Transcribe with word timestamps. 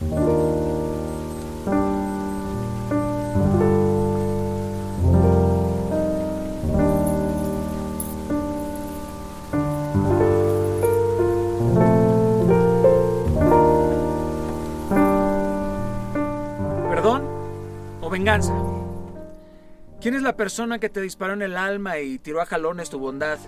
¿Perdón 0.00 0.12
o 18.00 18.08
venganza? 18.08 18.54
¿Quién 20.00 20.14
es 20.14 20.22
la 20.22 20.36
persona 20.36 20.78
que 20.78 20.88
te 20.88 21.00
disparó 21.00 21.32
en 21.32 21.42
el 21.42 21.56
alma 21.56 21.98
y 21.98 22.20
tiró 22.20 22.40
a 22.40 22.46
jalones 22.46 22.88
tu 22.88 23.00
bondad? 23.00 23.40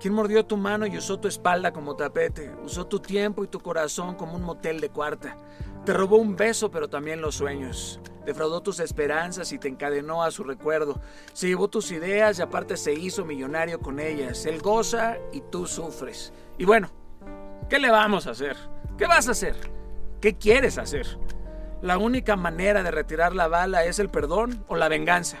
¿Quién 0.00 0.14
mordió 0.14 0.46
tu 0.46 0.56
mano 0.56 0.86
y 0.86 0.96
usó 0.96 1.20
tu 1.20 1.28
espalda 1.28 1.72
como 1.72 1.94
tapete? 1.94 2.50
Usó 2.64 2.86
tu 2.86 3.00
tiempo 3.00 3.44
y 3.44 3.48
tu 3.48 3.60
corazón 3.60 4.14
como 4.14 4.34
un 4.36 4.42
motel 4.42 4.80
de 4.80 4.88
cuarta. 4.88 5.36
Te 5.84 5.94
robó 5.94 6.16
un 6.18 6.36
beso, 6.36 6.70
pero 6.70 6.88
también 6.88 7.22
los 7.22 7.36
sueños. 7.36 8.00
Defraudó 8.26 8.62
tus 8.62 8.80
esperanzas 8.80 9.50
y 9.52 9.58
te 9.58 9.68
encadenó 9.68 10.22
a 10.22 10.30
su 10.30 10.44
recuerdo. 10.44 11.00
Se 11.32 11.48
llevó 11.48 11.68
tus 11.68 11.90
ideas 11.90 12.38
y 12.38 12.42
aparte 12.42 12.76
se 12.76 12.92
hizo 12.92 13.24
millonario 13.24 13.80
con 13.80 13.98
ellas. 13.98 14.44
Él 14.44 14.60
goza 14.60 15.16
y 15.32 15.40
tú 15.40 15.66
sufres. 15.66 16.32
Y 16.58 16.66
bueno, 16.66 16.90
¿qué 17.70 17.78
le 17.78 17.90
vamos 17.90 18.26
a 18.26 18.32
hacer? 18.32 18.56
¿Qué 18.98 19.06
vas 19.06 19.28
a 19.28 19.30
hacer? 19.30 19.56
¿Qué 20.20 20.36
quieres 20.36 20.76
hacer? 20.76 21.06
La 21.80 21.96
única 21.96 22.36
manera 22.36 22.82
de 22.82 22.90
retirar 22.90 23.34
la 23.34 23.48
bala 23.48 23.84
es 23.84 23.98
el 23.98 24.10
perdón 24.10 24.64
o 24.68 24.76
la 24.76 24.88
venganza. 24.88 25.38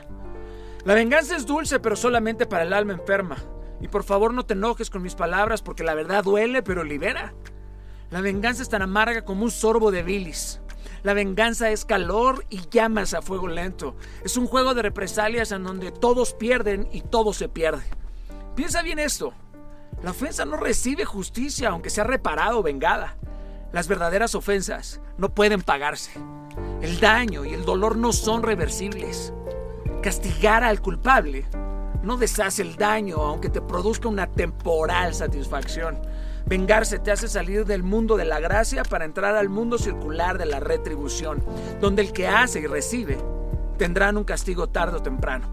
La 0.86 0.94
venganza 0.94 1.36
es 1.36 1.44
dulce, 1.44 1.80
pero 1.80 1.96
solamente 1.96 2.46
para 2.46 2.62
el 2.62 2.72
alma 2.72 2.94
enferma. 2.94 3.36
Y 3.82 3.88
por 3.88 4.04
favor 4.04 4.32
no 4.32 4.46
te 4.46 4.54
enojes 4.54 4.88
con 4.88 5.02
mis 5.02 5.14
palabras 5.14 5.60
porque 5.60 5.84
la 5.84 5.94
verdad 5.94 6.24
duele, 6.24 6.62
pero 6.62 6.82
libera. 6.82 7.34
La 8.10 8.20
venganza 8.20 8.62
es 8.62 8.68
tan 8.68 8.82
amarga 8.82 9.24
como 9.24 9.44
un 9.44 9.50
sorbo 9.52 9.92
de 9.92 10.02
bilis. 10.02 10.60
La 11.04 11.14
venganza 11.14 11.70
es 11.70 11.84
calor 11.84 12.44
y 12.50 12.60
llamas 12.68 13.14
a 13.14 13.22
fuego 13.22 13.46
lento. 13.46 13.94
Es 14.24 14.36
un 14.36 14.46
juego 14.46 14.74
de 14.74 14.82
represalias 14.82 15.52
en 15.52 15.62
donde 15.62 15.92
todos 15.92 16.34
pierden 16.34 16.88
y 16.92 17.02
todo 17.02 17.32
se 17.32 17.48
pierde. 17.48 17.84
Piensa 18.56 18.82
bien 18.82 18.98
esto. 18.98 19.32
La 20.02 20.10
ofensa 20.10 20.44
no 20.44 20.56
recibe 20.56 21.04
justicia 21.04 21.68
aunque 21.68 21.88
sea 21.88 22.04
reparada 22.04 22.56
o 22.56 22.62
vengada. 22.62 23.16
Las 23.72 23.86
verdaderas 23.86 24.34
ofensas 24.34 25.00
no 25.16 25.32
pueden 25.32 25.62
pagarse. 25.62 26.10
El 26.82 26.98
daño 26.98 27.44
y 27.44 27.54
el 27.54 27.64
dolor 27.64 27.96
no 27.96 28.12
son 28.12 28.42
reversibles. 28.42 29.32
Castigar 30.02 30.64
al 30.64 30.82
culpable 30.82 31.46
no 32.02 32.16
deshace 32.16 32.62
el 32.62 32.76
daño 32.76 33.18
aunque 33.18 33.50
te 33.50 33.60
produzca 33.60 34.08
una 34.08 34.26
temporal 34.26 35.14
satisfacción. 35.14 36.00
Vengarse 36.50 36.98
te 36.98 37.12
hace 37.12 37.28
salir 37.28 37.64
del 37.64 37.84
mundo 37.84 38.16
de 38.16 38.24
la 38.24 38.40
gracia 38.40 38.82
para 38.82 39.04
entrar 39.04 39.36
al 39.36 39.48
mundo 39.48 39.78
circular 39.78 40.36
de 40.36 40.46
la 40.46 40.58
retribución, 40.58 41.44
donde 41.80 42.02
el 42.02 42.12
que 42.12 42.26
hace 42.26 42.58
y 42.58 42.66
recibe 42.66 43.18
tendrán 43.78 44.16
un 44.16 44.24
castigo 44.24 44.68
tarde 44.68 44.96
o 44.96 45.00
temprano. 45.00 45.48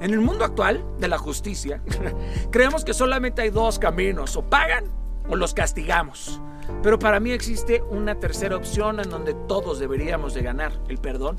En 0.00 0.12
el 0.12 0.18
mundo 0.18 0.44
actual 0.44 0.84
de 0.98 1.06
la 1.06 1.18
justicia, 1.18 1.80
creemos 2.50 2.84
que 2.84 2.94
solamente 2.94 3.42
hay 3.42 3.50
dos 3.50 3.78
caminos, 3.78 4.34
o 4.34 4.42
pagan 4.42 4.86
o 5.28 5.36
los 5.36 5.54
castigamos. 5.54 6.40
Pero 6.82 6.98
para 6.98 7.20
mí 7.20 7.30
existe 7.30 7.84
una 7.90 8.16
tercera 8.16 8.56
opción 8.56 8.98
en 8.98 9.10
donde 9.10 9.34
todos 9.46 9.78
deberíamos 9.78 10.34
de 10.34 10.42
ganar, 10.42 10.72
el 10.88 10.98
perdón. 10.98 11.38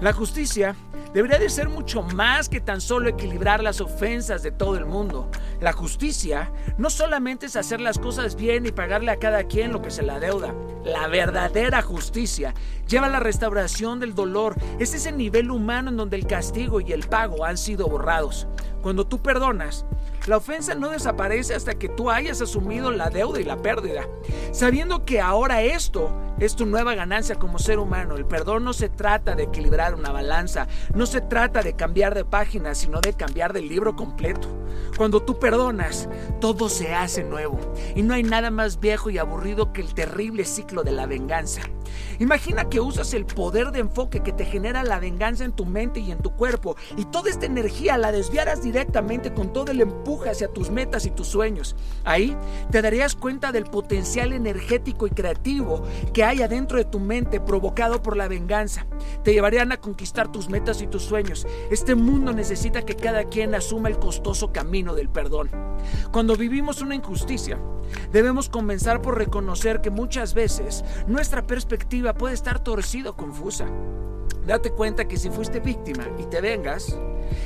La 0.00 0.12
justicia 0.12 0.76
debería 1.12 1.40
de 1.40 1.48
ser 1.48 1.68
mucho 1.68 2.02
más 2.02 2.48
que 2.48 2.60
tan 2.60 2.80
solo 2.80 3.08
equilibrar 3.08 3.64
las 3.64 3.80
ofensas 3.80 4.44
de 4.44 4.52
todo 4.52 4.76
el 4.76 4.86
mundo. 4.86 5.28
La 5.60 5.72
justicia 5.72 6.52
no 6.76 6.88
solamente 6.88 7.46
es 7.46 7.56
hacer 7.56 7.80
las 7.80 7.98
cosas 7.98 8.36
bien 8.36 8.64
y 8.64 8.70
pagarle 8.70 9.10
a 9.10 9.18
cada 9.18 9.42
quien 9.44 9.72
lo 9.72 9.82
que 9.82 9.90
se 9.90 10.04
la 10.04 10.20
deuda. 10.20 10.54
La 10.84 11.08
verdadera 11.08 11.82
justicia 11.82 12.54
lleva 12.86 13.06
a 13.06 13.10
la 13.10 13.18
restauración 13.18 13.98
del 13.98 14.14
dolor. 14.14 14.54
Es 14.78 14.94
ese 14.94 15.10
nivel 15.10 15.50
humano 15.50 15.90
en 15.90 15.96
donde 15.96 16.16
el 16.16 16.28
castigo 16.28 16.80
y 16.80 16.92
el 16.92 17.08
pago 17.08 17.44
han 17.44 17.58
sido 17.58 17.88
borrados. 17.88 18.46
Cuando 18.80 19.04
tú 19.04 19.20
perdonas, 19.20 19.84
la 20.28 20.36
ofensa 20.36 20.74
no 20.74 20.90
desaparece 20.90 21.54
hasta 21.54 21.78
que 21.78 21.88
tú 21.88 22.10
hayas 22.10 22.40
asumido 22.40 22.90
la 22.90 23.10
deuda 23.10 23.40
y 23.40 23.44
la 23.44 23.56
pérdida. 23.56 24.06
Sabiendo 24.52 25.04
que 25.04 25.20
ahora 25.20 25.62
esto 25.62 26.12
es 26.38 26.54
tu 26.54 26.66
nueva 26.66 26.94
ganancia 26.94 27.36
como 27.36 27.58
ser 27.58 27.78
humano. 27.78 28.16
El 28.16 28.26
perdón 28.26 28.64
no 28.64 28.72
se 28.72 28.88
trata 28.88 29.34
de 29.34 29.44
equilibrar 29.44 29.94
una 29.94 30.12
balanza, 30.12 30.68
no 30.94 31.06
se 31.06 31.20
trata 31.20 31.62
de 31.62 31.74
cambiar 31.74 32.14
de 32.14 32.24
página, 32.24 32.74
sino 32.74 33.00
de 33.00 33.14
cambiar 33.14 33.52
de 33.52 33.62
libro 33.62 33.96
completo. 33.96 34.48
Cuando 34.96 35.22
tú 35.22 35.38
perdonas, 35.38 36.08
todo 36.40 36.68
se 36.68 36.94
hace 36.94 37.24
nuevo. 37.24 37.58
Y 37.94 38.02
no 38.02 38.14
hay 38.14 38.22
nada 38.22 38.50
más 38.50 38.80
viejo 38.80 39.10
y 39.10 39.18
aburrido 39.18 39.72
que 39.72 39.80
el 39.80 39.94
terrible 39.94 40.44
ciclo 40.44 40.82
de 40.82 40.92
la 40.92 41.06
venganza. 41.06 41.62
Imagina 42.18 42.68
que 42.68 42.80
usas 42.80 43.14
el 43.14 43.24
poder 43.24 43.70
de 43.70 43.80
enfoque 43.80 44.20
que 44.20 44.32
te 44.32 44.44
genera 44.44 44.82
la 44.82 44.98
venganza 44.98 45.44
en 45.44 45.52
tu 45.52 45.64
mente 45.64 46.00
y 46.00 46.10
en 46.10 46.18
tu 46.18 46.32
cuerpo 46.32 46.76
y 46.96 47.04
toda 47.06 47.30
esta 47.30 47.46
energía 47.46 47.96
la 47.96 48.12
desviaras 48.12 48.62
directamente 48.62 49.32
con 49.32 49.52
todo 49.52 49.72
el 49.72 49.80
empuje 49.80 50.30
hacia 50.30 50.48
tus 50.48 50.70
metas 50.70 51.06
y 51.06 51.10
tus 51.10 51.28
sueños. 51.28 51.76
Ahí 52.04 52.36
te 52.70 52.82
darías 52.82 53.14
cuenta 53.14 53.52
del 53.52 53.64
potencial 53.64 54.32
energético 54.32 55.06
y 55.06 55.10
creativo 55.10 55.82
que 56.12 56.24
hay 56.24 56.42
adentro 56.42 56.78
de 56.78 56.84
tu 56.84 57.00
mente 57.00 57.40
provocado 57.40 58.02
por 58.02 58.16
la 58.16 58.28
venganza. 58.28 58.86
Te 59.22 59.32
llevarían 59.32 59.72
a 59.72 59.78
conquistar 59.78 60.30
tus 60.30 60.48
metas 60.48 60.82
y 60.82 60.86
tus 60.86 61.02
sueños. 61.02 61.46
Este 61.70 61.94
mundo 61.94 62.32
necesita 62.32 62.82
que 62.82 62.96
cada 62.96 63.24
quien 63.24 63.54
asuma 63.54 63.88
el 63.88 63.98
costoso 63.98 64.52
camino 64.52 64.67
del 64.68 65.08
perdón. 65.08 65.48
Cuando 66.12 66.36
vivimos 66.36 66.82
una 66.82 66.94
injusticia, 66.94 67.58
debemos 68.12 68.48
comenzar 68.48 69.00
por 69.00 69.16
reconocer 69.16 69.80
que 69.80 69.90
muchas 69.90 70.34
veces 70.34 70.84
nuestra 71.06 71.46
perspectiva 71.46 72.12
puede 72.14 72.34
estar 72.34 72.62
torcida 72.62 73.10
o 73.10 73.16
confusa. 73.16 73.66
Date 74.46 74.70
cuenta 74.70 75.08
que 75.08 75.16
si 75.16 75.30
fuiste 75.30 75.60
víctima 75.60 76.04
y 76.18 76.24
te 76.24 76.40
vengas, 76.40 76.98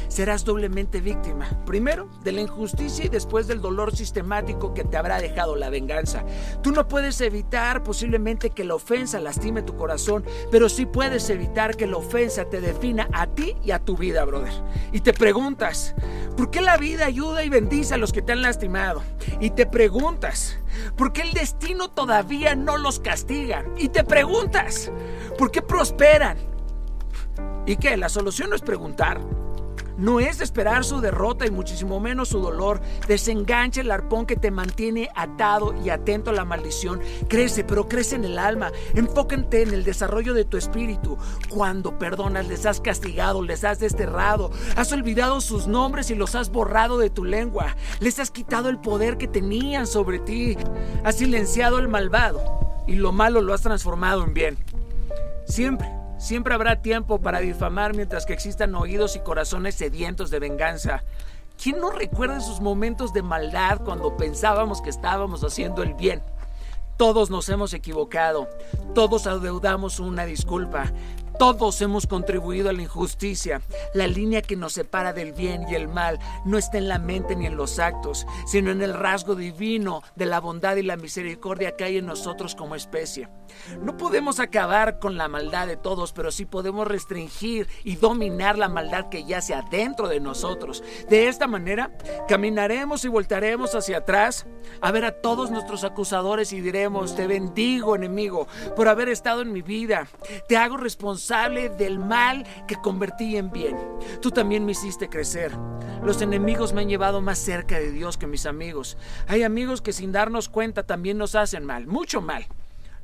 serás 0.09 0.45
doblemente 0.45 1.01
víctima. 1.01 1.49
Primero, 1.65 2.09
de 2.23 2.33
la 2.33 2.41
injusticia 2.41 3.05
y 3.05 3.09
después 3.09 3.47
del 3.47 3.61
dolor 3.61 3.97
sistemático 3.97 4.75
que 4.75 4.85
te 4.85 4.97
habrá 4.97 5.21
dejado 5.21 5.57
la 5.57 5.71
venganza. 5.71 6.25
Tú 6.63 6.73
no 6.73 6.89
puedes 6.89 7.21
evitar 7.21 7.83
posiblemente 7.83 8.51
que 8.51 8.65
la 8.65 8.75
ofensa 8.75 9.21
lastime 9.21 9.63
tu 9.63 9.77
corazón, 9.77 10.25
pero 10.51 10.69
sí 10.69 10.87
puedes 10.87 11.29
evitar 11.31 11.77
que 11.77 11.87
la 11.87 11.97
ofensa 11.97 12.45
te 12.45 12.61
defina 12.61 13.09
a 13.13 13.27
ti 13.27 13.57
y 13.63 13.71
a 13.71 13.79
tu 13.79 13.97
vida, 13.97 14.25
brother. 14.25 14.53
Y 14.93 15.01
te 15.01 15.13
preguntas, 15.13 15.95
¿por 16.37 16.51
qué 16.51 16.61
la 16.61 16.77
vida 16.77 17.07
ayuda 17.07 17.45
y 17.45 17.49
bendice 17.49 17.95
a 17.95 17.99
los 17.99 18.13
que 18.13 18.23
te 18.23 18.33
han 18.33 18.43
lastimado? 18.43 19.03
Y 19.41 19.51
te 19.51 19.67
preguntas, 19.67 20.59
¿por 20.97 21.13
qué 21.13 21.23
el 21.23 21.33
destino 21.33 21.91
todavía 21.91 22.55
no 22.55 22.77
los 22.77 23.01
castiga? 23.01 23.65
Y 23.77 23.89
te 23.89 24.05
preguntas, 24.05 24.91
¿por 25.39 25.51
qué 25.51 25.63
prosperan? 25.63 26.39
¿Y 27.67 27.77
qué? 27.77 27.97
La 27.97 28.09
solución 28.09 28.51
no 28.51 28.57
es 28.57 28.63
preguntar. 28.63 29.21
No 29.97 30.21
es 30.21 30.41
esperar 30.41 30.85
su 30.85 31.01
derrota 31.01 31.47
y 31.47 31.51
muchísimo 31.51 32.01
menos 32.01 32.29
su 32.29 32.41
dolor. 32.41 32.81
Desenganche 33.07 33.83
el 33.83 33.91
arpón 33.91 34.27
que 34.27 34.37
te 34.37 34.51
mantiene 34.51 35.09
atado 35.15 35.75
y 35.85 35.91
atento 35.91 36.31
a 36.31 36.35
la 36.35 36.45
maldición. 36.45 37.01
Crece, 37.29 37.65
pero 37.65 37.89
crece 37.89 38.17
en 38.17 38.25
el 38.25 38.39
alma. 38.39 38.73
Enfócate 38.95 39.63
en 39.63 39.75
el 39.75 39.85
desarrollo 39.85 40.35
de 40.35 40.45
tu 40.45 40.57
espíritu. 40.57 41.19
Cuando 41.49 41.99
perdonas, 41.99 42.49
les 42.49 42.67
has 42.67 42.81
castigado, 42.81 43.43
les 43.43 43.65
has 43.65 43.79
desterrado. 43.79 44.51
Has 44.77 44.93
olvidado 44.93 45.41
sus 45.41 45.67
nombres 45.67 46.11
y 46.11 46.15
los 46.15 46.35
has 46.35 46.51
borrado 46.51 46.99
de 46.99 47.11
tu 47.11 47.25
lengua. 47.25 47.77
Les 48.01 48.19
has 48.19 48.31
quitado 48.31 48.69
el 48.69 48.79
poder 48.79 49.19
que 49.19 49.29
tenían 49.29 49.87
sobre 49.87 50.19
ti. 50.19 50.57
Has 51.05 51.17
silenciado 51.17 51.77
al 51.77 51.89
malvado 51.89 52.43
y 52.87 52.97
lo 52.97 53.13
malo 53.13 53.41
lo 53.41 53.55
has 53.55 53.63
transformado 53.63 54.25
en 54.25 54.35
bien. 54.35 54.59
Siempre 55.47 56.02
Siempre 56.23 56.55
habrá 56.55 56.81
tiempo 56.81 57.21
para 57.21 57.41
difamar 57.41 57.97
mientras 57.97 58.27
que 58.27 58.33
existan 58.33 58.77
oídos 58.77 59.17
y 59.17 59.19
corazones 59.19 59.75
sedientos 59.75 60.31
de 60.31 60.39
venganza. 60.39 61.03
¿Quién 61.61 61.81
no 61.81 61.91
recuerda 61.91 62.37
esos 62.37 62.61
momentos 62.61 63.13
de 63.13 63.23
maldad 63.23 63.81
cuando 63.85 64.17
pensábamos 64.17 64.81
que 64.81 64.91
estábamos 64.91 65.43
haciendo 65.43 65.83
el 65.83 65.95
bien? 65.95 66.23
Todos 66.97 67.29
nos 67.29 67.49
hemos 67.49 67.75
equivocado, 67.75 68.49
todos 68.95 69.27
adeudamos 69.27 69.99
una 69.99 70.25
disculpa, 70.25 70.93
todos 71.39 71.81
hemos 71.83 72.07
contribuido 72.07 72.71
a 72.71 72.73
la 72.73 72.83
injusticia. 72.83 73.63
La 73.95 74.07
línea 74.07 74.43
que 74.43 74.57
nos 74.57 74.75
separa 74.75 75.13
del 75.13 75.33
bien 75.33 75.67
y 75.69 75.75
el 75.75 75.89
mal 75.89 76.19
no 76.45 76.59
está 76.59 76.79
en 76.79 76.89
la 76.89 76.99
mente 76.99 77.37
ni 77.37 77.47
en 77.47 77.57
los 77.57 77.79
actos, 77.79 78.27
sino 78.47 78.71
en 78.71 78.83
el 78.83 78.95
rasgo 78.95 79.35
divino 79.35 80.03
de 80.15 80.27
la 80.27 80.41
bondad 80.41 80.77
y 80.77 80.83
la 80.83 80.97
misericordia 80.97 81.77
que 81.77 81.85
hay 81.85 81.99
en 81.99 82.07
nosotros 82.07 82.55
como 82.55 82.75
especie. 82.75 83.29
No 83.81 83.97
podemos 83.97 84.41
acabar 84.41 84.99
con 84.99 85.17
la 85.17 85.29
maldad 85.29 85.67
de 85.67 85.77
todos, 85.77 86.13
pero 86.13 86.31
sí 86.31 86.45
podemos 86.45 86.87
restringir 86.87 87.69
y 87.85 87.97
dominar 87.97 88.59
la 88.59 88.69
maldad 88.69 89.09
que 89.09 89.25
yace 89.25 89.55
adentro 89.55 90.09
de 90.09 90.21
nosotros. 90.21 90.83
De 91.09 91.29
esta 91.29 91.47
manera, 91.47 91.97
caminaremos 92.29 93.05
y 93.05 93.09
voltaremos 93.09 93.75
hacia 93.75 93.99
atrás 93.99 94.47
a 94.81 94.93
ver 94.93 95.05
a 95.05 95.21
todos 95.21 95.51
nuestros 95.51 95.85
acusadores 95.85 96.53
y 96.53 96.61
diremos, 96.61 97.17
te 97.17 97.27
bendigo 97.27 97.97
enemigo 97.97 98.47
por 98.77 98.89
haber 98.89 99.09
estado 99.09 99.43
en 99.43 99.53
mi 99.53 99.63
vida. 99.63 100.07
Te 100.49 100.57
hago 100.57 100.77
responsable 100.77 101.22
del 101.29 101.99
mal 101.99 102.45
que 102.67 102.77
convertí 102.77 103.37
en 103.37 103.51
bien. 103.51 103.77
Tú 104.21 104.31
también 104.31 104.65
me 104.65 104.73
hiciste 104.73 105.09
crecer. 105.09 105.53
Los 106.03 106.21
enemigos 106.21 106.73
me 106.73 106.83
han 106.83 106.89
llevado 106.89 107.21
más 107.21 107.39
cerca 107.39 107.79
de 107.79 107.93
Dios 107.93 108.19
que 108.19 108.27
mis 108.27 108.45
amigos. 108.45 108.97
Hay 109.29 109.43
amigos 109.43 109.81
que 109.81 109.93
sin 109.93 110.13
darnos 110.13 110.49
cuenta 110.49 110.83
también 110.83 111.19
nos 111.19 111.35
hacen 111.35 111.65
mal, 111.65 111.87
mucho 111.87 112.21
mal. 112.21 112.47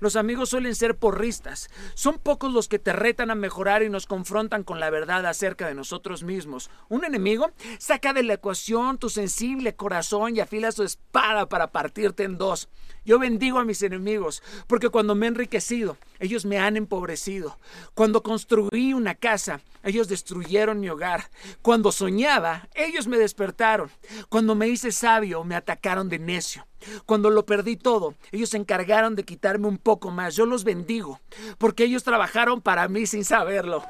Los 0.01 0.17
amigos 0.17 0.51
suelen 0.51 0.75
ser 0.75 0.97
porristas. 0.97 1.71
Son 1.95 2.19
pocos 2.19 2.53
los 2.53 2.69
que 2.69 2.79
te 2.79 2.93
retan 2.93 3.31
a 3.31 3.35
mejorar 3.35 3.83
y 3.83 3.91
nos 3.91 4.07
confrontan 4.07 4.63
con 4.63 4.81
la 4.81 4.91
verdad 4.91 5.27
acerca 5.27 5.67
de 5.67 5.75
nosotros 5.75 6.23
mismos. 6.23 6.71
Un 6.89 7.05
enemigo 7.05 7.51
saca 7.79 8.13
de 8.13 8.23
la 8.23 8.35
ecuación 8.35 8.99
tu 8.99 9.11
sensible 9.11 9.75
corazón 9.75 10.37
y 10.37 10.41
afila 10.41 10.73
su 10.73 10.83
espada 10.83 11.49
para 11.49 11.73
partirte 11.73 12.25
en 12.25 12.39
dos. 12.39 12.69
Yo 13.05 13.19
bendigo 13.19 13.59
a 13.59 13.65
mis 13.65 13.83
enemigos, 13.83 14.43
porque 14.67 14.91
cuando 14.91 15.15
me 15.15 15.27
he 15.27 15.29
enriquecido, 15.31 15.97
ellos 16.19 16.45
me 16.45 16.59
han 16.59 16.77
empobrecido. 16.77 17.57
Cuando 17.95 18.23
construí 18.23 18.93
una 18.93 19.15
casa, 19.15 19.61
ellos 19.83 20.09
destruyeron 20.09 20.81
mi 20.81 20.91
hogar. 20.91 21.31
Cuando 21.63 21.91
soñaba, 21.91 22.69
ellos 22.75 23.07
me 23.07 23.17
despertaron. 23.17 23.91
Cuando 24.29 24.55
me 24.55 24.69
hice 24.69 24.93
sabio, 24.93 25.43
me 25.45 25.55
atacaron 25.55 26.09
de 26.09 26.19
necio. 26.19 26.67
Cuando 27.07 27.31
lo 27.31 27.47
perdí 27.47 27.77
todo, 27.77 28.15
ellos 28.33 28.51
se 28.51 28.57
encargaron 28.57 29.15
de 29.15 29.25
quitarme 29.25 29.69
un 29.69 29.79
poco 29.79 30.11
más. 30.11 30.37
Yo 30.37 30.47
los 30.47 30.65
bendigo, 30.65 31.21
porque 31.59 31.85
ellos 31.85 32.05
trabajaron 32.05 32.61
para 32.61 32.89
mí 32.89 33.07
sin 33.07 33.25
saberlo. 33.25 33.83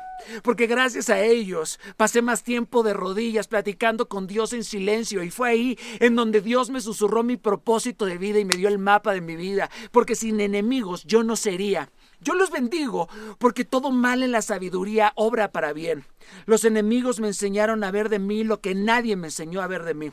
Porque 0.43 0.67
gracias 0.67 1.11
a 1.11 1.21
ellos 1.21 1.79
pasé 1.97 2.23
más 2.23 2.43
tiempo 2.43 2.83
de 2.83 2.93
rodillas 2.93 3.47
platicando 3.47 4.09
con 4.09 4.27
Dios 4.27 4.53
en 4.53 4.65
silencio 4.65 5.23
y 5.23 5.31
fue 5.31 5.51
ahí 5.51 5.79
en 6.01 6.17
donde 6.17 6.41
Dios 6.41 6.71
me 6.71 6.81
susurró 6.81 7.23
mi 7.23 7.37
propósito 7.37 8.05
de 8.05 8.19
vida 8.19 8.39
y 8.39 8.45
me 8.45 8.57
dio 8.57 8.69
el 8.69 8.79
mapa 8.79 9.13
de 9.13 9.21
mi 9.21 9.37
vida. 9.37 9.71
Porque 9.93 10.15
sin 10.15 10.41
enemigos 10.41 11.05
yo 11.05 11.23
no 11.23 11.37
sería. 11.37 11.91
Yo 12.21 12.35
los 12.35 12.51
bendigo 12.51 13.09
porque 13.39 13.65
todo 13.65 13.91
mal 13.93 14.23
en 14.23 14.33
la 14.33 14.43
sabiduría 14.43 15.13
obra 15.15 15.53
para 15.53 15.73
bien. 15.73 16.05
Los 16.47 16.65
enemigos 16.65 17.21
me 17.21 17.29
enseñaron 17.29 17.85
a 17.85 17.91
ver 17.91 18.09
de 18.09 18.19
mí 18.19 18.43
lo 18.43 18.61
que 18.61 18.75
nadie 18.75 19.15
me 19.17 19.29
enseñó 19.29 19.63
a 19.63 19.69
ver 19.69 19.85
de 19.85 19.95
mí. 19.95 20.13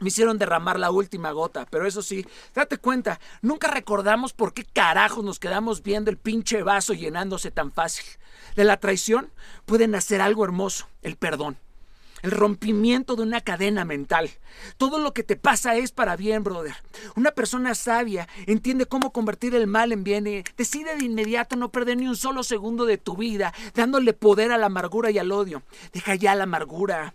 Me 0.00 0.08
hicieron 0.08 0.38
derramar 0.38 0.78
la 0.78 0.90
última 0.90 1.32
gota, 1.32 1.66
pero 1.70 1.86
eso 1.86 2.02
sí, 2.02 2.24
date 2.54 2.78
cuenta, 2.78 3.18
nunca 3.42 3.68
recordamos 3.68 4.32
por 4.32 4.54
qué 4.54 4.64
carajos 4.64 5.24
nos 5.24 5.40
quedamos 5.40 5.82
viendo 5.82 6.10
el 6.10 6.18
pinche 6.18 6.62
vaso 6.62 6.94
llenándose 6.94 7.50
tan 7.50 7.72
fácil. 7.72 8.04
De 8.54 8.64
la 8.64 8.76
traición 8.78 9.30
puede 9.66 9.88
nacer 9.88 10.20
algo 10.20 10.44
hermoso, 10.44 10.86
el 11.02 11.16
perdón. 11.16 11.58
El 12.22 12.32
rompimiento 12.32 13.14
de 13.14 13.22
una 13.22 13.40
cadena 13.40 13.84
mental. 13.84 14.30
Todo 14.76 14.98
lo 14.98 15.14
que 15.14 15.22
te 15.22 15.36
pasa 15.36 15.76
es 15.76 15.92
para 15.92 16.16
bien, 16.16 16.42
brother. 16.42 16.74
Una 17.14 17.30
persona 17.30 17.76
sabia 17.76 18.28
entiende 18.46 18.86
cómo 18.86 19.12
convertir 19.12 19.54
el 19.54 19.68
mal 19.68 19.92
en 19.92 20.02
bien 20.02 20.26
y 20.26 20.42
decide 20.56 20.96
de 20.96 21.04
inmediato 21.04 21.54
no 21.54 21.70
perder 21.70 21.96
ni 21.96 22.08
un 22.08 22.16
solo 22.16 22.42
segundo 22.42 22.86
de 22.86 22.98
tu 22.98 23.16
vida, 23.16 23.54
dándole 23.74 24.14
poder 24.14 24.50
a 24.50 24.58
la 24.58 24.66
amargura 24.66 25.12
y 25.12 25.18
al 25.18 25.30
odio. 25.30 25.62
Deja 25.92 26.16
ya 26.16 26.34
la 26.34 26.42
amargura. 26.44 27.14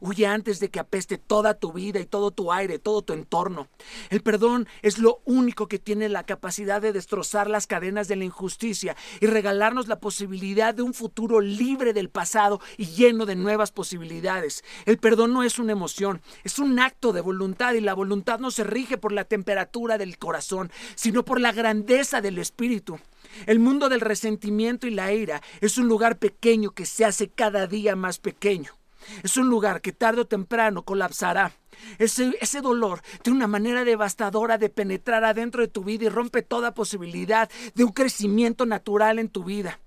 Huye 0.00 0.26
antes 0.26 0.60
de 0.60 0.70
que 0.70 0.80
apeste 0.80 1.18
toda 1.18 1.54
tu 1.54 1.72
vida 1.72 2.00
y 2.00 2.06
todo 2.06 2.30
tu 2.30 2.52
aire, 2.52 2.78
todo 2.78 3.02
tu 3.02 3.12
entorno. 3.12 3.68
El 4.08 4.22
perdón 4.22 4.66
es 4.82 4.98
lo 4.98 5.20
único 5.24 5.68
que 5.68 5.78
tiene 5.78 6.08
la 6.08 6.24
capacidad 6.24 6.80
de 6.80 6.92
destrozar 6.92 7.50
las 7.50 7.66
cadenas 7.66 8.08
de 8.08 8.16
la 8.16 8.24
injusticia 8.24 8.96
y 9.20 9.26
regalarnos 9.26 9.88
la 9.88 10.00
posibilidad 10.00 10.74
de 10.74 10.82
un 10.82 10.94
futuro 10.94 11.40
libre 11.40 11.92
del 11.92 12.08
pasado 12.08 12.60
y 12.78 12.86
lleno 12.86 13.26
de 13.26 13.36
nuevas 13.36 13.72
posibilidades. 13.72 14.64
El 14.86 14.98
perdón 14.98 15.34
no 15.34 15.42
es 15.42 15.58
una 15.58 15.72
emoción, 15.72 16.22
es 16.44 16.58
un 16.58 16.78
acto 16.78 17.12
de 17.12 17.20
voluntad 17.20 17.74
y 17.74 17.80
la 17.80 17.94
voluntad 17.94 18.38
no 18.38 18.50
se 18.50 18.64
rige 18.64 18.96
por 18.96 19.12
la 19.12 19.24
temperatura 19.24 19.98
del 19.98 20.18
corazón, 20.18 20.70
sino 20.94 21.24
por 21.24 21.40
la 21.40 21.52
grandeza 21.52 22.20
del 22.20 22.38
espíritu. 22.38 22.98
El 23.46 23.58
mundo 23.58 23.88
del 23.88 24.00
resentimiento 24.00 24.86
y 24.86 24.90
la 24.90 25.12
ira 25.12 25.42
es 25.60 25.78
un 25.78 25.88
lugar 25.88 26.18
pequeño 26.18 26.70
que 26.70 26.86
se 26.86 27.04
hace 27.04 27.28
cada 27.28 27.66
día 27.66 27.96
más 27.96 28.18
pequeño. 28.18 28.79
Es 29.22 29.36
un 29.36 29.48
lugar 29.48 29.80
que 29.80 29.92
tarde 29.92 30.22
o 30.22 30.26
temprano 30.26 30.84
colapsará. 30.84 31.52
Ese, 31.98 32.36
ese, 32.40 32.60
dolor 32.60 33.00
tiene 33.22 33.38
una 33.38 33.46
manera 33.46 33.84
devastadora 33.84 34.58
de 34.58 34.68
penetrar 34.68 35.24
adentro 35.24 35.62
de 35.62 35.68
tu 35.68 35.84
vida 35.84 36.04
y 36.04 36.08
rompe 36.08 36.42
toda 36.42 36.74
posibilidad 36.74 37.50
de 37.74 37.84
un 37.84 37.92
crecimiento 37.92 38.66
natural 38.66 39.18
en 39.18 39.28
tu 39.28 39.44
vida. 39.44 39.80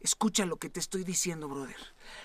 Escucha 0.00 0.46
lo 0.46 0.58
que 0.58 0.68
te 0.68 0.78
estoy 0.78 1.02
diciendo, 1.02 1.48
brother. 1.48 1.76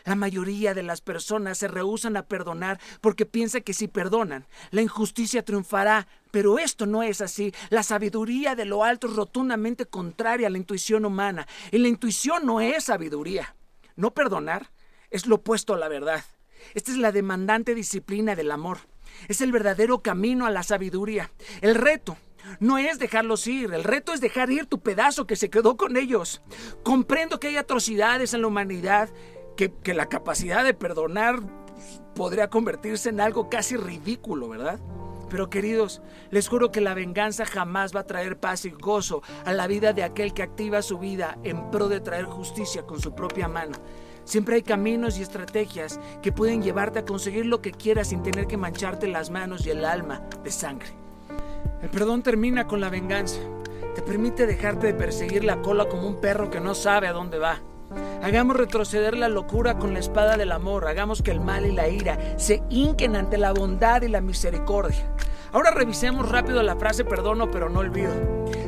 La 0.06 0.16
mayoría 0.16 0.74
de 0.74 0.84
las 0.84 1.02
personas 1.02 1.58
se 1.58 1.68
rehusan 1.68 2.16
a 2.18 2.28
perdonar 2.28 2.80
porque 3.02 3.26
piensan 3.26 3.64
que 3.64 3.74
si 3.74 3.88
perdonan, 3.88 4.46
la 4.70 4.82
injusticia 4.82 5.44
triunfará. 5.44 6.08
Pero 6.32 6.60
esto 6.60 6.86
no 6.86 7.02
es 7.02 7.22
así. 7.22 7.54
La 7.70 7.84
sabiduría 7.84 8.56
de 8.56 8.66
lo 8.66 8.84
alto 8.84 9.08
es 9.08 9.16
rotundamente 9.16 9.86
contraria 9.86 10.48
a 10.48 10.50
la 10.50 10.58
intuición 10.58 11.06
humana. 11.06 11.48
Y 11.72 11.80
la 11.80 11.88
intuición 11.88 12.46
no 12.46 12.62
es 12.62 12.86
sabiduría. 12.86 13.56
No 13.96 14.14
perdonar 14.14 14.72
es 15.14 15.28
lo 15.28 15.36
opuesto 15.36 15.76
a 15.76 15.78
la 15.78 15.88
verdad. 15.88 16.26
Esta 16.74 16.92
es 16.92 16.98
la 16.98 17.12
demandante 17.12 17.76
disciplina 17.76 18.36
del 18.36 18.52
amor. 18.52 18.80
Es 19.28 19.42
el 19.42 19.52
verdadero 19.52 20.02
camino 20.02 20.48
a 20.48 20.50
la 20.50 20.64
sabiduría. 20.64 21.32
El 21.62 21.76
reto 21.76 22.18
no 22.60 22.80
es 22.80 22.98
dejarlos 22.98 23.46
ir, 23.46 23.74
el 23.74 23.84
reto 23.84 24.12
es 24.12 24.22
dejar 24.22 24.50
ir 24.50 24.66
tu 24.66 24.80
pedazo 24.82 25.28
que 25.28 25.36
se 25.36 25.52
quedó 25.52 25.78
con 25.78 25.98
ellos. 25.98 26.42
Comprendo 26.84 27.40
que 27.40 27.50
hay 27.50 27.58
atrocidades 27.58 28.34
en 28.34 28.42
la 28.42 28.48
humanidad, 28.48 29.10
que, 29.56 29.72
que 29.72 29.94
la 29.94 30.10
capacidad 30.10 30.64
de 30.64 30.74
perdonar 30.74 31.40
podría 32.16 32.50
convertirse 32.50 33.10
en 33.10 33.22
algo 33.22 33.50
casi 33.50 33.78
ridículo, 33.78 34.50
¿verdad? 34.50 34.80
Pero 35.30 35.50
queridos, 35.50 36.02
les 36.32 36.48
juro 36.48 36.72
que 36.72 36.82
la 36.82 36.96
venganza 36.96 37.46
jamás 37.46 37.96
va 37.96 38.02
a 38.02 38.08
traer 38.08 38.40
paz 38.40 38.66
y 38.66 38.72
gozo 38.72 39.22
a 39.46 39.54
la 39.54 39.68
vida 39.68 39.94
de 39.94 40.04
aquel 40.04 40.34
que 40.34 40.44
activa 40.44 40.82
su 40.82 40.98
vida 40.98 41.38
en 41.44 41.70
pro 41.70 41.88
de 41.88 42.02
traer 42.02 42.26
justicia 42.26 42.84
con 42.84 43.00
su 43.00 43.14
propia 43.14 43.48
mano. 43.48 43.78
Siempre 44.26 44.56
hay 44.56 44.64
caminos 44.64 45.18
y 45.18 45.22
estrategias 45.22 46.00
que 46.22 46.32
pueden 46.32 46.62
llevarte 46.62 47.00
a 47.00 47.06
conseguir 47.06 47.46
lo 47.46 47.62
que 47.62 47.72
quieras 47.72 48.08
sin 48.08 48.24
tener 48.24 48.48
que 48.48 48.58
mancharte 48.58 49.08
las 49.08 49.30
manos 49.30 49.66
y 49.66 49.72
el 49.72 49.84
alma 49.84 50.22
de 50.44 50.52
sangre. 50.52 50.90
El 51.82 51.90
perdón 51.90 52.24
termina 52.24 52.66
con 52.66 52.80
la 52.80 52.90
venganza. 52.90 53.40
Te 53.96 54.02
permite 54.02 54.48
dejarte 54.48 54.88
de 54.88 54.94
perseguir 54.94 55.44
la 55.44 55.62
cola 55.62 55.90
como 55.90 56.08
un 56.08 56.22
perro 56.22 56.50
que 56.50 56.60
no 56.60 56.74
sabe 56.74 57.08
a 57.08 57.14
dónde 57.14 57.38
va. 57.38 57.60
Hagamos 58.24 58.56
retroceder 58.56 59.18
la 59.18 59.28
locura 59.28 59.78
con 59.78 59.94
la 59.94 60.00
espada 60.00 60.38
del 60.38 60.54
amor. 60.54 60.88
Hagamos 60.88 61.22
que 61.22 61.32
el 61.32 61.42
mal 61.42 61.66
y 61.66 61.74
la 61.74 61.90
ira 61.90 62.40
se 62.40 62.64
hinquen 62.70 63.18
ante 63.18 63.38
la 63.38 63.52
bondad 63.52 64.02
y 64.02 64.08
la 64.08 64.22
misericordia. 64.22 65.14
Ahora 65.52 65.72
revisemos 65.72 66.30
rápido 66.30 66.64
la 66.64 66.78
frase 66.78 67.04
perdono 67.04 67.52
pero 67.52 67.70
no 67.70 67.82
olvido. 67.82 68.14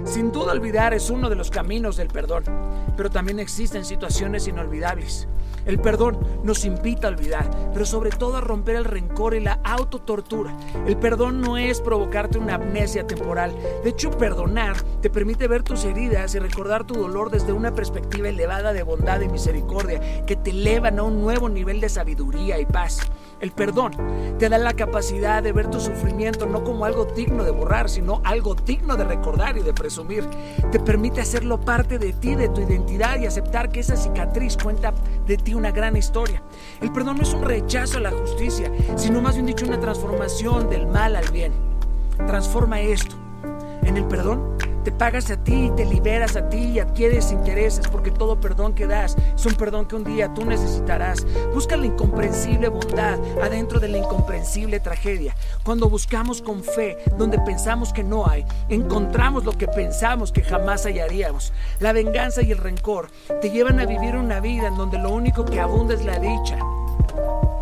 Sin 0.03 0.31
duda 0.31 0.51
olvidar 0.51 0.93
es 0.93 1.09
uno 1.09 1.29
de 1.29 1.35
los 1.35 1.49
caminos 1.49 1.95
del 1.95 2.09
perdón, 2.09 2.43
pero 2.95 3.09
también 3.09 3.39
existen 3.39 3.85
situaciones 3.85 4.47
inolvidables. 4.47 5.27
El 5.65 5.79
perdón 5.79 6.19
nos 6.43 6.63
invita 6.63 7.07
a 7.07 7.11
olvidar, 7.11 7.49
pero 7.73 7.85
sobre 7.85 8.11
todo 8.11 8.37
a 8.37 8.41
romper 8.41 8.75
el 8.75 8.85
rencor 8.85 9.33
y 9.33 9.39
la 9.39 9.59
autotortura. 9.63 10.55
El 10.85 10.97
perdón 10.97 11.41
no 11.41 11.57
es 11.57 11.81
provocarte 11.81 12.37
una 12.37 12.55
amnesia 12.55 13.07
temporal. 13.07 13.55
De 13.83 13.89
hecho, 13.89 14.11
perdonar 14.11 14.75
te 15.01 15.09
permite 15.09 15.47
ver 15.47 15.63
tus 15.63 15.83
heridas 15.85 16.35
y 16.35 16.39
recordar 16.39 16.85
tu 16.85 16.93
dolor 16.93 17.31
desde 17.31 17.53
una 17.53 17.73
perspectiva 17.73 18.29
elevada 18.29 18.73
de 18.73 18.83
bondad 18.83 19.21
y 19.21 19.27
misericordia 19.27 20.25
que 20.25 20.35
te 20.35 20.51
elevan 20.51 20.99
a 20.99 21.03
un 21.03 21.21
nuevo 21.21 21.49
nivel 21.49 21.81
de 21.81 21.89
sabiduría 21.89 22.59
y 22.59 22.65
paz. 22.65 22.99
El 23.41 23.51
perdón 23.51 23.91
te 24.39 24.49
da 24.49 24.57
la 24.57 24.73
capacidad 24.73 25.43
de 25.43 25.51
ver 25.51 25.69
tu 25.69 25.79
sufrimiento 25.79 26.45
no 26.45 26.63
como 26.63 26.85
algo 26.85 27.05
digno 27.05 27.43
de 27.43 27.51
borrar, 27.51 27.89
sino 27.89 28.21
algo 28.23 28.55
digno 28.55 28.95
de 28.95 29.03
recordar 29.03 29.57
y 29.57 29.61
de 29.61 29.73
presumir. 29.73 30.25
Te 30.71 30.79
permite 30.79 31.21
hacerlo 31.21 31.59
parte 31.59 31.99
de 31.99 32.13
ti, 32.13 32.35
de 32.35 32.49
tu 32.49 32.61
identidad 32.61 33.19
y 33.19 33.25
aceptar 33.25 33.69
que 33.69 33.81
esa 33.81 33.95
cicatriz 33.95 34.57
cuenta 34.61 34.93
de 35.25 35.37
ti 35.37 35.53
una 35.53 35.71
gran 35.71 35.95
historia. 35.97 36.41
El 36.81 36.91
perdón 36.91 37.17
no 37.17 37.23
es 37.23 37.33
un 37.33 37.43
rechazo 37.43 37.97
a 37.97 38.01
la 38.01 38.11
justicia, 38.11 38.71
sino 38.95 39.21
más 39.21 39.35
bien 39.35 39.45
dicho 39.45 39.65
una 39.65 39.79
transformación 39.79 40.69
del 40.69 40.87
mal 40.87 41.15
al 41.15 41.29
bien. 41.31 41.53
Transforma 42.17 42.79
esto. 42.79 43.15
En 43.83 43.97
el 43.97 44.05
perdón 44.05 44.57
te 44.85 44.91
pagas 44.91 45.31
a 45.31 45.37
ti, 45.43 45.71
te 45.75 45.83
liberas 45.83 46.35
a 46.35 46.47
ti 46.47 46.57
y 46.57 46.79
adquieres 46.79 47.31
intereses 47.31 47.87
porque 47.87 48.11
todo 48.11 48.39
perdón 48.39 48.75
que 48.75 48.85
das 48.85 49.17
es 49.35 49.45
un 49.47 49.55
perdón 49.55 49.87
que 49.87 49.95
un 49.95 50.03
día 50.03 50.31
tú 50.33 50.45
necesitarás. 50.45 51.25
Busca 51.53 51.75
la 51.75 51.87
incomprensible 51.87 52.69
bondad 52.69 53.19
adentro 53.41 53.79
de 53.79 53.87
la 53.87 53.97
incomprensible 53.97 54.79
tragedia. 54.79 55.35
Cuando 55.63 55.89
buscamos 55.89 56.39
con 56.39 56.63
fe 56.63 56.97
donde 57.17 57.39
pensamos 57.39 57.91
que 57.91 58.03
no 58.03 58.27
hay, 58.27 58.45
encontramos 58.69 59.43
lo 59.43 59.53
que 59.53 59.67
pensamos 59.67 60.31
que 60.31 60.43
jamás 60.43 60.85
hallaríamos. 60.85 61.51
La 61.79 61.91
venganza 61.91 62.43
y 62.43 62.51
el 62.51 62.59
rencor 62.59 63.09
te 63.41 63.49
llevan 63.49 63.79
a 63.79 63.87
vivir 63.87 64.15
una 64.15 64.39
vida 64.39 64.67
en 64.67 64.77
donde 64.77 64.99
lo 64.99 65.09
único 65.09 65.45
que 65.45 65.59
abunda 65.59 65.95
es 65.95 66.05
la 66.05 66.19
dicha. 66.19 66.59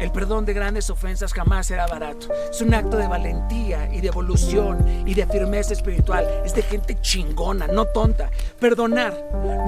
El 0.03 0.11
perdón 0.11 0.43
de 0.43 0.53
grandes 0.53 0.89
ofensas 0.89 1.31
jamás 1.31 1.67
será 1.67 1.87
barato. 1.87 2.27
Es 2.51 2.61
un 2.61 2.73
acto 2.73 2.97
de 2.97 3.07
valentía 3.07 3.89
y 3.89 4.01
de 4.01 4.09
evolución 4.09 4.85
y 5.07 5.13
de 5.13 5.25
firmeza 5.25 5.71
espiritual. 5.71 6.27
Es 6.43 6.53
de 6.53 6.61
gente 6.61 6.99
chingona, 6.99 7.67
no 7.67 7.85
tonta. 7.85 8.29
Perdonar 8.59 9.17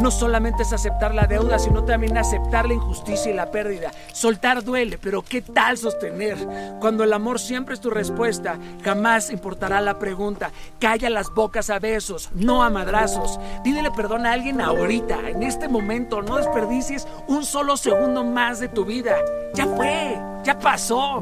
no 0.01 0.11
solamente 0.11 0.63
es 0.63 0.73
aceptar 0.73 1.15
la 1.15 1.25
deuda, 1.25 1.57
sino 1.57 1.85
también 1.85 2.17
aceptar 2.17 2.67
la 2.67 2.73
injusticia 2.73 3.31
y 3.31 3.33
la 3.33 3.49
pérdida. 3.49 3.91
Soltar 4.11 4.61
duele, 4.61 4.97
pero 4.97 5.21
¿qué 5.21 5.41
tal 5.41 5.77
sostener? 5.77 6.37
Cuando 6.81 7.05
el 7.05 7.13
amor 7.13 7.39
siempre 7.39 7.73
es 7.73 7.79
tu 7.79 7.89
respuesta, 7.89 8.59
jamás 8.83 9.29
importará 9.29 9.79
la 9.79 9.99
pregunta. 9.99 10.51
Calla 10.81 11.09
las 11.09 11.29
bocas 11.29 11.69
a 11.69 11.79
besos, 11.79 12.29
no 12.33 12.61
a 12.61 12.69
madrazos. 12.69 13.39
Pídele 13.63 13.89
perdón 13.91 14.25
a 14.25 14.33
alguien 14.33 14.59
ahorita, 14.59 15.29
en 15.29 15.43
este 15.43 15.69
momento. 15.69 16.21
No 16.21 16.35
desperdicies 16.35 17.07
un 17.29 17.45
solo 17.45 17.77
segundo 17.77 18.25
más 18.25 18.59
de 18.59 18.67
tu 18.67 18.83
vida. 18.83 19.15
Ya 19.55 19.65
fue, 19.67 20.19
ya 20.43 20.59
pasó. 20.59 21.21